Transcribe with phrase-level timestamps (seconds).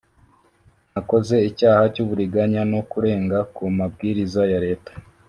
[0.93, 4.91] nakoze icyaha cy’uburiganya no kurenga ku mabwiriza ya Leta